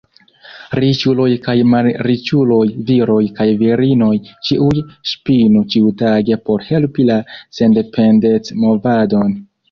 [0.83, 4.15] Riĉuloj kaj malriĉuloj, viroj kaj virinoj,
[4.47, 7.19] ĉiuj ŝpinu ĉiutage por helpi la
[7.59, 9.37] sendependecmovadon.